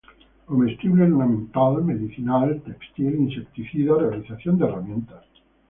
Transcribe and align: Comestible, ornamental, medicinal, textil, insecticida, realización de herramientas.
Comestible, 0.47 1.03
ornamental, 1.03 1.79
medicinal, 1.83 2.59
textil, 2.63 3.13
insecticida, 3.17 3.97
realización 3.99 4.57
de 4.57 4.65
herramientas. 4.65 5.23